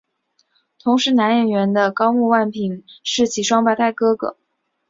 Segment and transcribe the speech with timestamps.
[0.79, 4.35] 同为男演员的高木万平是其双胞胎哥哥。